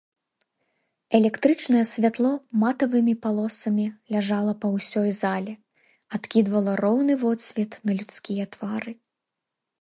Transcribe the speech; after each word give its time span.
Электрычнае 1.17 1.83
святло 1.89 2.31
матавымі 2.63 3.13
палосамі 3.25 3.85
ляжала 4.15 4.53
па 4.63 4.67
ўсёй 4.77 5.09
зале, 5.21 5.53
адкідвала 6.19 6.73
роўны 6.83 7.13
водсвет 7.27 7.71
на 7.91 8.01
людскія 8.01 8.51
твары. 8.59 8.91